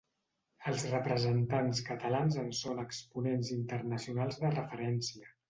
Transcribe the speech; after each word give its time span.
Els 0.69 0.85
representants 0.93 1.81
catalans 1.89 2.39
en 2.45 2.49
són 2.61 2.81
exponents 2.85 3.53
internacionals 3.59 4.43
de 4.43 4.55
referència. 4.57 5.33